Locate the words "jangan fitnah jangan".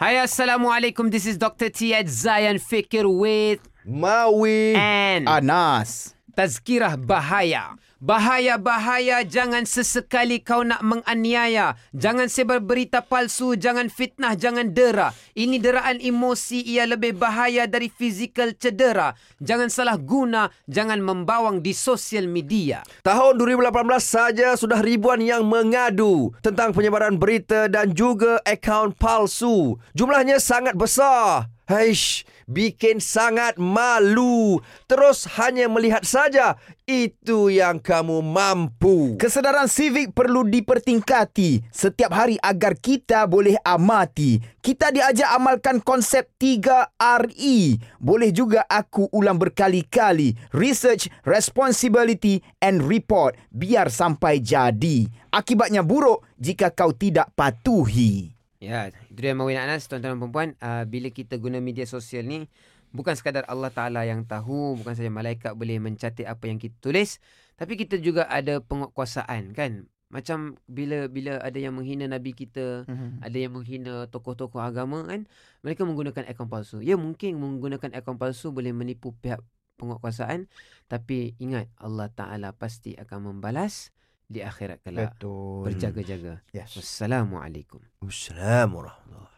13.60-14.72